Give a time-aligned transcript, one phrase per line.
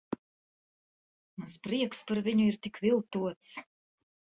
[1.43, 3.57] Mans prieks par viņu ir tik viltots.